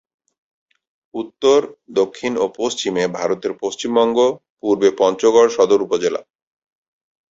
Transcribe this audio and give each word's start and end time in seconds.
উত্তর, 1.13 1.59
দক্ষিণ 1.91 2.33
ও 2.37 2.45
পশ্চিমে 2.57 3.03
ভারতের 3.17 3.53
পশ্চিমবঙ্গ, 3.61 4.17
পূর্বে 4.61 4.89
পঞ্চগড় 4.97 5.49
সদর 5.49 5.79
উপজেলা। 5.81 6.21